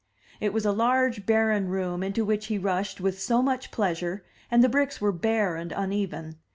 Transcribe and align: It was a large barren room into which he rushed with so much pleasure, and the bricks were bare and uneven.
It 0.39 0.51
was 0.51 0.65
a 0.65 0.71
large 0.71 1.27
barren 1.27 1.67
room 1.69 2.01
into 2.01 2.25
which 2.25 2.47
he 2.47 2.57
rushed 2.57 2.99
with 2.99 3.21
so 3.21 3.43
much 3.43 3.69
pleasure, 3.69 4.23
and 4.49 4.63
the 4.63 4.67
bricks 4.67 4.99
were 4.99 5.11
bare 5.11 5.55
and 5.55 5.71
uneven. 5.71 6.39